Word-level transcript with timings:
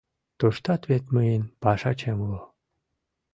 —Туштат 0.39 0.81
вет 0.89 1.03
мыйын 1.15 1.43
пашачем 1.61 2.17
уло. 2.25 2.41